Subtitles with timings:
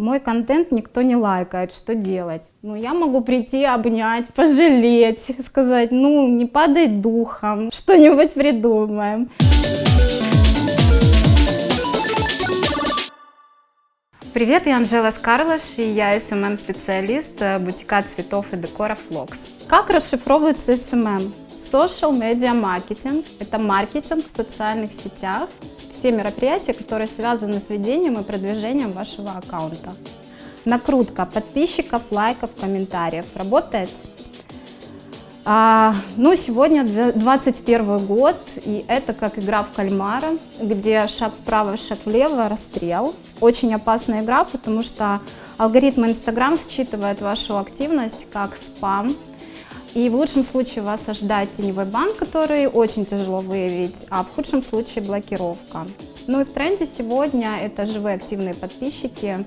[0.00, 2.54] Мой контент никто не лайкает, что делать?
[2.62, 9.28] Ну, я могу прийти, обнять, пожалеть, сказать, ну, не падай духом, что-нибудь придумаем.
[14.32, 19.34] Привет, я Анжела Скарлаш, и я SMM-специалист э, бутика цветов и декора Flux.
[19.68, 21.30] Как расшифровывается SMM?
[21.58, 25.50] Social Media Marketing– это маркетинг в социальных сетях,
[26.00, 29.92] все мероприятия, которые связаны с ведением и продвижением вашего аккаунта.
[30.64, 33.26] Накрутка подписчиков, лайков, комментариев.
[33.34, 33.90] Работает?
[35.44, 41.98] А, ну, сегодня 21 год, и это как игра в кальмара, где шаг вправо, шаг
[42.06, 43.14] влево, расстрел.
[43.40, 45.20] Очень опасная игра, потому что
[45.58, 49.14] алгоритм Инстаграм считывает вашу активность как спам,
[49.94, 54.62] и в лучшем случае вас ожидает теневой банк, который очень тяжело выявить, а в худшем
[54.62, 55.86] случае блокировка.
[56.26, 59.44] Ну и в тренде сегодня это живые активные подписчики,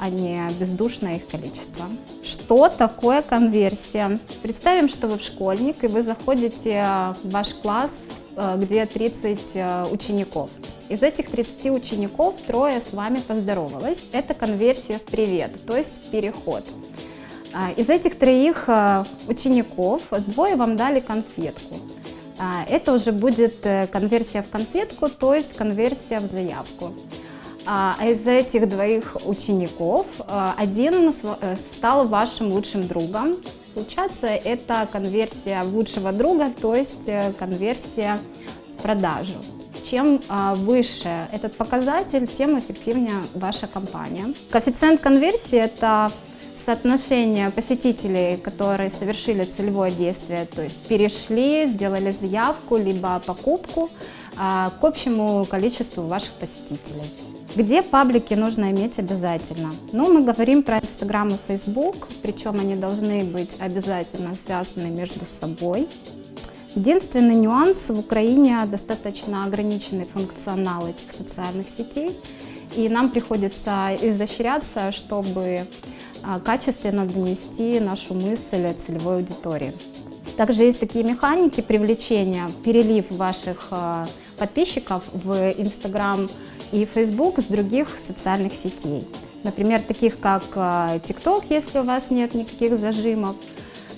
[0.00, 1.86] а не бездушное их количество.
[2.22, 4.18] Что такое конверсия?
[4.42, 6.84] Представим, что вы в школьник, и вы заходите
[7.22, 7.92] в ваш класс,
[8.36, 10.50] э, где 30 э, учеников.
[10.88, 14.06] Из этих 30 учеников трое с вами поздоровалось.
[14.12, 16.64] Это конверсия в привет, то есть в переход.
[17.58, 21.76] А, из этих троих а, учеников двое вам дали конфетку.
[22.38, 26.92] А, это уже будет э, конверсия в конфетку, то есть конверсия в заявку.
[27.64, 30.06] А из этих двоих учеников
[30.58, 33.34] один э, стал вашим лучшим другом.
[33.74, 38.18] Получается, это конверсия лучшего друга, то есть э, конверсия
[38.76, 39.32] в продажу.
[39.82, 40.20] Чем
[40.56, 44.34] выше этот показатель, тем эффективнее ваша компания.
[44.50, 46.10] Коэффициент конверсии– это
[46.66, 53.88] соотношение посетителей, которые совершили целевое действие, то есть перешли, сделали заявку, либо покупку
[54.36, 57.04] а, к общему количеству ваших посетителей.
[57.54, 59.70] Где паблики нужно иметь обязательно?
[59.92, 65.88] Ну, мы говорим про Инстаграм и Фейсбук, причем они должны быть обязательно связаны между собой.
[66.74, 72.10] Единственный нюанс, в Украине достаточно ограниченный функционал этих социальных сетей,
[72.76, 75.66] и нам приходится изощряться, чтобы
[76.44, 79.72] качественно донести нашу мысль целевой аудитории.
[80.36, 86.28] Также есть такие механики привлечения, перелив ваших а, подписчиков в Instagram
[86.72, 89.08] и Facebook с других социальных сетей.
[89.44, 93.36] Например, таких как а, TikTok, если у вас нет никаких зажимов,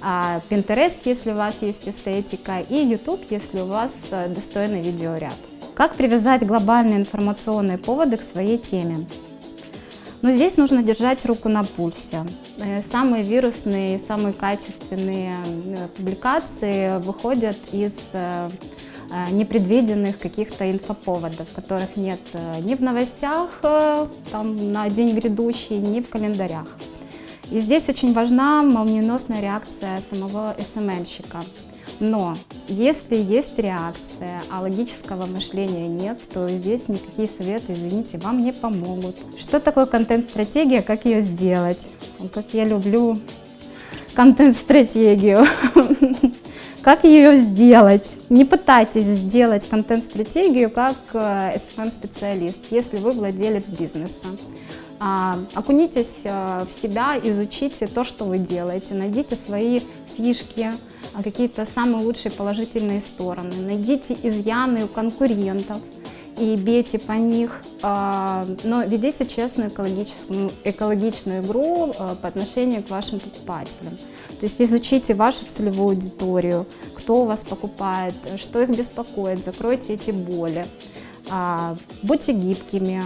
[0.00, 3.92] Pinterest, если у вас есть эстетика, и YouTube, если у вас
[4.28, 5.34] достойный видеоряд.
[5.74, 8.98] Как привязать глобальные информационные поводы к своей теме?
[10.28, 12.22] Но здесь нужно держать руку на пульсе.
[12.58, 18.46] Э, самые вирусные, самые качественные э, публикации выходят из э,
[19.30, 22.20] непредвиденных каких-то инфоповодов, которых нет
[22.62, 23.62] ни в новостях
[24.30, 26.76] там, на день грядущий, ни в календарях.
[27.50, 31.40] И здесь очень важна молниеносная реакция самого СММщика.
[32.00, 32.34] Но
[32.68, 39.16] если есть реакция, а логического мышления нет, то здесь никакие советы, извините, вам не помогут.
[39.38, 41.80] Что такое контент-стратегия, как ее сделать?
[42.32, 43.18] Как я люблю
[44.14, 45.46] контент-стратегию.
[46.82, 48.16] Как ее сделать?
[48.30, 54.14] Не пытайтесь сделать контент-стратегию как SMM-специалист, э, если вы владелец бизнеса.
[55.00, 59.80] А, окунитесь э, в себя, изучите то, что вы делаете, найдите свои
[60.16, 60.70] фишки,
[61.22, 63.54] какие-то самые лучшие положительные стороны.
[63.60, 65.78] Найдите изъяны у конкурентов
[66.38, 72.90] и бейте по них, а, но ведите честную экологическую, экологичную игру а, по отношению к
[72.90, 73.96] вашим покупателям.
[74.38, 80.12] То есть изучите вашу целевую аудиторию, кто у вас покупает, что их беспокоит, закройте эти
[80.12, 80.64] боли.
[82.02, 83.02] Будьте гибкими,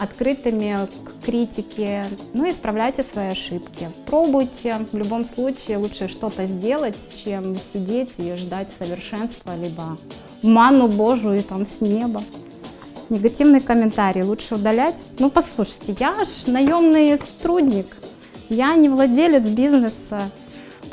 [0.00, 3.88] открытыми к критике, ну и исправляйте свои ошибки.
[4.06, 9.96] Пробуйте, в любом случае лучше что-то сделать, чем сидеть и ждать совершенства, либо
[10.42, 12.22] ману Божию там с неба.
[13.10, 14.96] Негативные комментарии лучше удалять.
[15.18, 17.86] Ну, послушайте, я ж наемный сотрудник,
[18.48, 20.22] я не владелец бизнеса,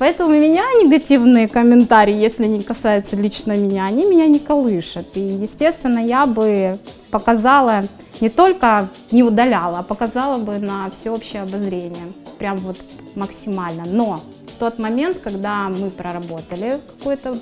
[0.01, 5.05] Поэтому меня негативные комментарии, если не касаются лично меня, они меня не колышат.
[5.13, 6.79] И, естественно, я бы
[7.11, 7.83] показала,
[8.19, 12.13] не только не удаляла, а показала бы на всеобщее обозрение.
[12.39, 12.77] Прям вот
[13.13, 13.83] максимально.
[13.85, 17.37] Но в тот момент, когда мы проработали какой-то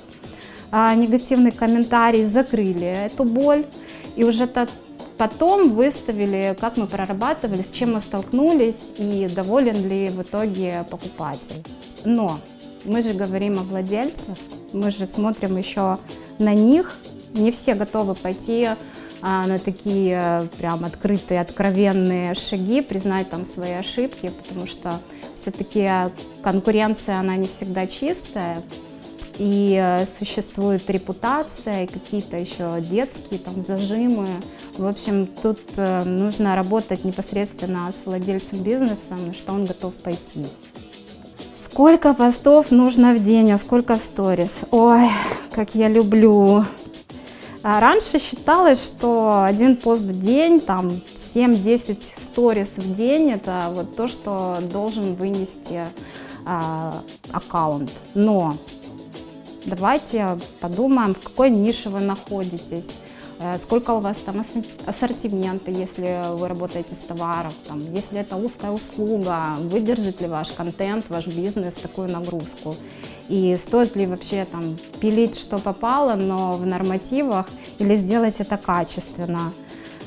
[0.70, 3.64] а, негативный комментарий, закрыли эту боль,
[4.16, 4.68] и уже тот
[5.20, 11.62] Потом выставили, как мы прорабатывали, с чем мы столкнулись и доволен ли в итоге покупатель.
[12.06, 12.38] Но
[12.86, 14.38] мы же говорим о владельцах,
[14.72, 15.98] мы же смотрим еще
[16.38, 16.96] на них.
[17.34, 18.70] Не все готовы пойти
[19.20, 24.94] а, на такие э, прям открытые, откровенные шаги, признать там свои ошибки, потому что
[25.34, 25.86] все-таки
[26.42, 28.62] конкуренция, она не всегда чистая,
[29.40, 34.26] и э, существует репутация, и какие-то еще детские там зажимы.
[34.76, 40.46] В общем, тут э, нужно работать непосредственно с владельцем бизнеса, на что он готов пойти.
[41.64, 44.60] Сколько постов нужно в день, а сколько сторис?
[44.72, 45.08] Ой,
[45.54, 46.66] как я люблю.
[47.62, 50.90] А раньше считалось, что один пост в день, там
[51.34, 55.86] 7-10 сторис в день, это вот то, что должен вынести
[56.46, 57.02] а,
[57.32, 57.90] аккаунт.
[58.14, 58.54] Но
[59.66, 62.88] давайте подумаем, в какой нише вы находитесь
[63.42, 64.42] Э, сколько у вас там
[64.86, 71.06] ассортимента, если вы работаете с товаром, там, если это узкая услуга, выдержит ли ваш контент,
[71.08, 72.76] ваш бизнес такую нагрузку,
[73.30, 77.46] и стоит ли вообще там пилить, что попало, но в нормативах,
[77.78, 79.52] или сделать это качественно.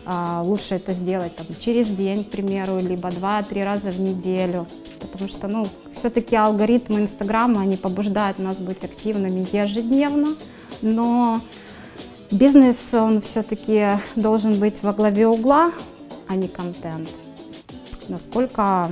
[0.05, 4.65] А, лучше это сделать там, через день, к примеру, либо два-три раза в неделю,
[4.99, 10.35] потому что, ну, все-таки алгоритмы Инстаграма, они побуждают нас быть активными ежедневно,
[10.81, 11.39] но
[12.33, 15.71] Бизнес, он все-таки должен быть во главе угла,
[16.27, 17.07] а не контент.
[18.09, 18.89] Насколько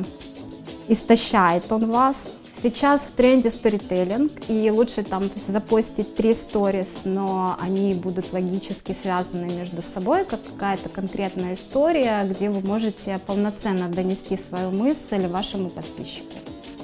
[0.88, 2.36] истощает он вас.
[2.64, 9.52] Сейчас в тренде сторителлинг, и лучше там запостить три сторис, но они будут логически связаны
[9.52, 16.36] между собой, как какая-то конкретная история, где вы можете полноценно донести свою мысль вашему подписчику.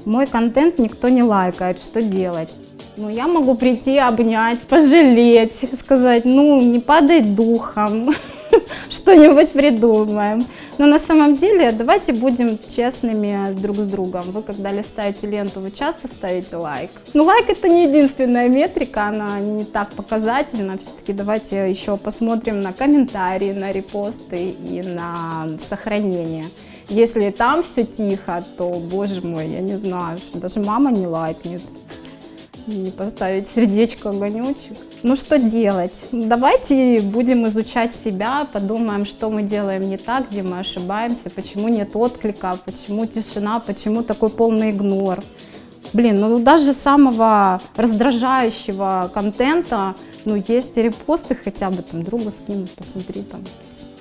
[0.06, 2.50] Мой контент никто не лайкает, что делать?
[2.96, 8.16] Ну, я могу прийти, обнять, пожалеть, сказать, ну, не падай духом,
[8.90, 10.44] что-нибудь придумаем.
[10.78, 14.24] Но на самом деле давайте будем честными друг с другом.
[14.32, 16.92] Вы когда листаете ленту, вы часто ставите лайк.
[17.14, 20.78] Ну лайк это не единственная метрика, она не так показательна.
[20.78, 26.46] Все-таки давайте еще посмотрим на комментарии, на репосты и на сохранение.
[26.90, 31.60] Если там все тихо, то, боже мой, я не знаю, даже мама не лайкнет не
[32.98, 34.78] поставить сердечко, огонечек.
[35.04, 35.94] Ну что делать?
[36.12, 41.96] Давайте будем изучать себя, подумаем, что мы делаем не так, где мы ошибаемся, почему нет
[41.96, 45.24] отклика, почему тишина, почему такой полный игнор.
[45.94, 53.24] Блин, ну даже самого раздражающего контента, ну есть репосты хотя бы там другу скинуть, посмотри
[53.24, 53.42] там,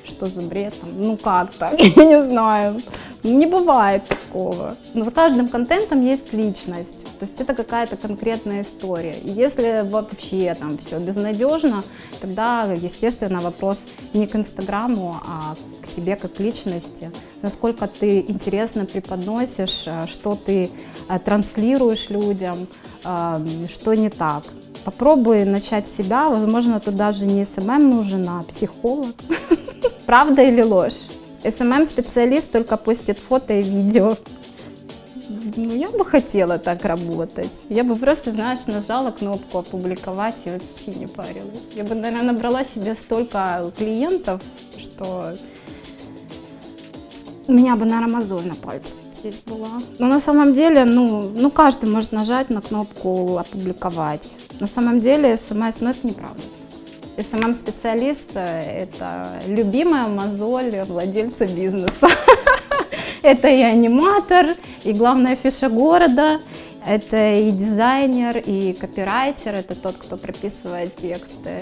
[0.05, 2.81] что за бред там, ну как так, я не знаю.
[3.23, 4.77] Не бывает такого.
[4.95, 7.06] Но за каждым контентом есть личность.
[7.19, 9.15] То есть это какая-то конкретная история.
[9.25, 11.83] И если вообще там все безнадежно,
[12.21, 13.79] тогда, естественно, вопрос
[14.13, 17.11] не к Инстаграму, а к тебе как личности.
[17.43, 20.71] Насколько ты интересно преподносишь, э, что ты
[21.09, 22.67] э, транслируешь людям,
[23.05, 23.39] э,
[23.73, 24.45] что не так.
[24.85, 29.15] Попробуй начать себя, возможно, тут даже не SMM нужен, а психолог.
[30.07, 31.09] Правда или ложь?
[31.43, 34.17] SMM-специалист только постит фото и видео
[35.57, 37.51] ну, я бы хотела так работать.
[37.69, 41.61] Я бы просто, знаешь, нажала кнопку опубликовать и вообще не парилась.
[41.75, 44.43] Я бы, наверное, набрала себе столько клиентов,
[44.79, 45.35] что
[47.49, 49.81] меня бы, наверное, мозоль на пальце здесь была.
[49.99, 54.37] Но на самом деле, ну, ну, каждый может нажать на кнопку опубликовать.
[54.61, 56.43] На самом деле, SMM, ну, это неправда.
[57.19, 62.09] SMM-специалист– это любимая мозоль владельца бизнеса.
[63.27, 66.39] Это и аниматор, и главная афиша города,
[66.87, 71.61] это и дизайнер, и копирайтер, это тот, кто прописывает тексты.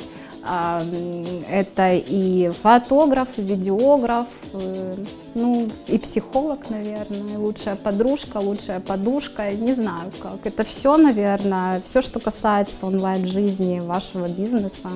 [1.49, 4.95] Это и фотограф, и видеограф, э,
[5.35, 10.45] ну и психолог, наверное, лучшая подружка, лучшая подушка, не знаю как.
[10.45, 14.91] Это все, наверное, все, что касается онлайн-жизни вашего бизнеса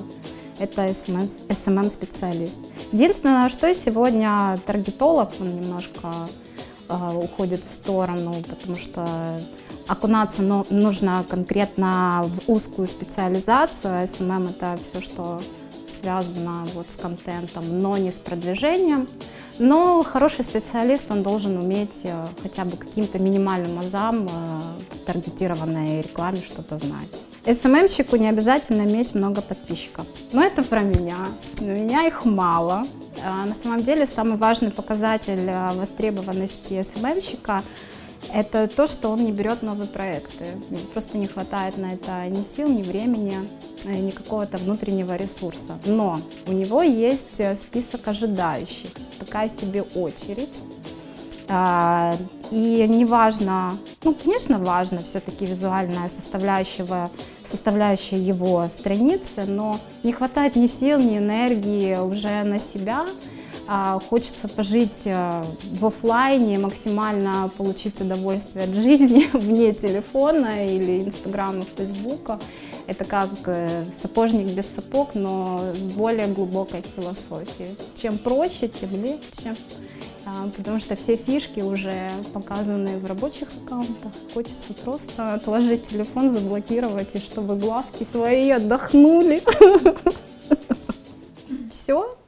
[0.58, 2.58] это SMM-специалист.
[2.92, 6.12] Единственное, что сегодня таргетолог, он немножко
[6.88, 9.06] уходит в сторону, потому что
[9.86, 14.04] окунаться но, нужно конкретно в узкую специализацию.
[14.04, 15.40] SMM это все, что
[16.00, 19.08] связано вот с контентом, но не с продвижением.
[19.58, 24.30] Но хороший специалист, он должен уметь э, хотя бы каким-то минимальным азам э,
[24.90, 27.08] в таргетированной рекламе что-то знать.
[27.44, 30.06] СММщику не обязательно иметь много подписчиков.
[30.32, 31.16] Но это про меня.
[31.60, 32.84] У меня их мало.
[33.24, 37.62] А на самом деле самый важный показатель э, востребованности СММщика
[38.32, 40.44] это то, что он не берет новые проекты.
[40.92, 43.36] Просто не хватает на это ни сил, ни времени,
[43.84, 45.78] ни какого-то внутреннего ресурса.
[45.86, 50.54] Но у него есть список ожидающих такая себе очередь.
[52.50, 57.10] И неважно, ну, конечно, важно все-таки визуальная составляющая,
[57.44, 63.04] составляющая его страницы, но не хватает ни сил, ни энергии уже на себя.
[63.70, 71.62] А, хочется пожить э, в офлайне, максимально получить удовольствие от жизни вне телефона или Инстаграма,
[71.76, 72.40] Фейсбука.
[72.86, 77.76] Это как э, сапожник без сапог, но с более глубокой философией.
[77.94, 79.54] Чем проще, тем легче,
[80.56, 84.12] потому что все фишки уже показаны в рабочих аккаунтах.
[84.34, 89.42] Хочется просто отложить телефон, заблокировать, и чтобы глазки твои отдохнули.
[91.70, 92.18] Все,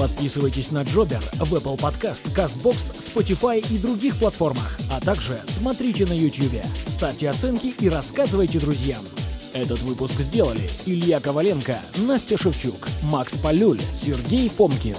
[0.00, 6.14] Подписывайтесь на Джобер в Apple Podcast, CastBox, Spotify и других платформах, а также смотрите на
[6.14, 6.64] YouTube.
[6.88, 9.02] Ставьте оценки и рассказывайте друзьям.
[9.52, 14.96] Этот выпуск сделали Илья Коваленко, Настя Шевчук, Макс Полюль, Сергей Фомкин.